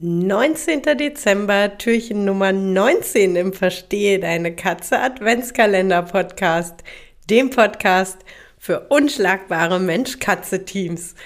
[0.00, 0.82] 19.
[0.96, 6.84] Dezember, Türchen Nummer 19 im Verstehe deine Katze Adventskalender Podcast,
[7.28, 8.18] dem Podcast
[8.58, 11.16] für unschlagbare Mensch-Katze-Teams.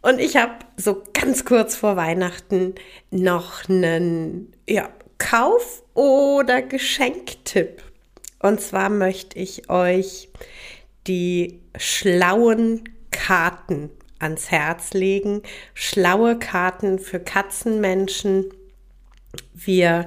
[0.00, 2.76] Und ich habe so ganz kurz vor Weihnachten
[3.10, 7.82] noch einen ja, Kauf- oder Geschenktipp.
[8.38, 10.28] Und zwar möchte ich euch
[11.08, 15.42] die schlauen Karten ans Herz legen.
[15.74, 18.46] Schlaue Karten für Katzenmenschen.
[19.52, 20.06] Wir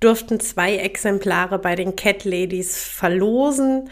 [0.00, 3.90] durften zwei Exemplare bei den Cat Ladies verlosen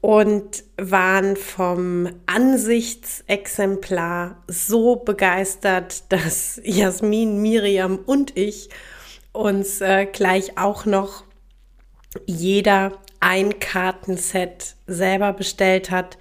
[0.00, 8.68] und waren vom Ansichtsexemplar so begeistert, dass Jasmin, Miriam und ich
[9.32, 11.24] uns äh, gleich auch noch
[12.24, 16.18] jeder ein Kartenset selber bestellt hat.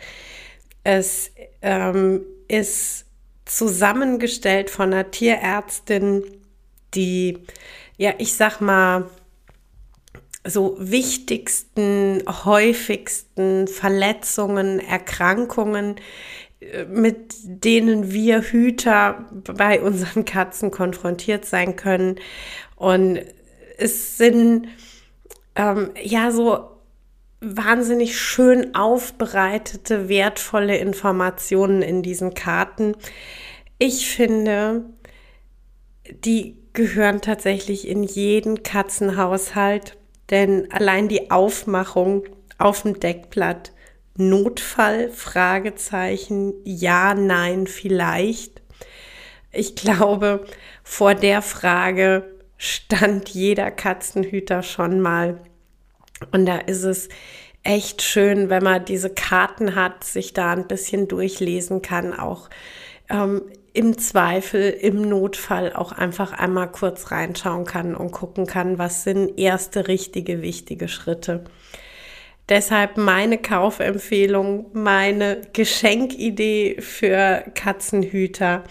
[0.83, 1.29] Es
[1.61, 3.05] ähm, ist
[3.45, 6.23] zusammengestellt von einer Tierärztin,
[6.93, 7.39] die,
[7.97, 9.09] ja, ich sag mal,
[10.47, 15.95] so wichtigsten, häufigsten Verletzungen, Erkrankungen,
[16.59, 22.19] äh, mit denen wir Hüter bei unseren Katzen konfrontiert sein können.
[22.75, 23.21] Und
[23.77, 24.67] es sind
[25.55, 26.74] ähm, ja so
[27.45, 32.95] wahnsinnig schön aufbereitete, wertvolle Informationen in diesen Karten.
[33.77, 34.85] Ich finde,
[36.09, 39.97] die gehören tatsächlich in jeden Katzenhaushalt,
[40.29, 42.23] denn allein die Aufmachung
[42.57, 43.71] auf dem Deckblatt
[44.17, 48.61] Notfall, Fragezeichen, ja, nein, vielleicht.
[49.51, 50.45] Ich glaube,
[50.83, 55.41] vor der Frage stand jeder Katzenhüter schon mal
[56.31, 57.09] und da ist es
[57.63, 62.49] echt schön, wenn man diese Karten hat, sich da ein bisschen durchlesen kann, auch
[63.09, 63.41] ähm,
[63.73, 69.37] im Zweifel, im Notfall auch einfach einmal kurz reinschauen kann und gucken kann, was sind
[69.37, 71.43] erste richtige, wichtige Schritte.
[72.47, 78.63] Deshalb meine Kaufempfehlung, meine Geschenkidee für Katzenhüter,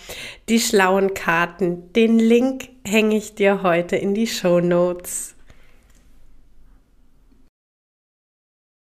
[0.48, 1.92] die schlauen Karten.
[1.92, 5.34] Den Link hänge ich dir heute in die Show Notes.